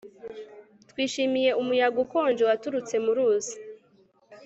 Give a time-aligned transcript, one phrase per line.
[0.89, 3.55] Twishimiye umuyaga ukonje waturutse mu ruzi